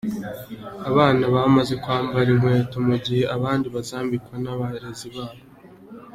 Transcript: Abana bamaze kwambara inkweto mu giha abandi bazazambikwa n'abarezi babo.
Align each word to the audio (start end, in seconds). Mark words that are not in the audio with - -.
Abana 0.89 1.23
bamaze 1.33 1.73
kwambara 1.83 2.27
inkweto 2.33 2.77
mu 2.87 2.95
giha 3.03 3.25
abandi 3.35 3.67
bazazambikwa 3.75 4.35
n'abarezi 4.43 5.07
babo. 5.15 5.41